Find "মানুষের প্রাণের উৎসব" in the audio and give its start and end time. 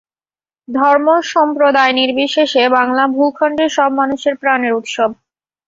3.99-5.09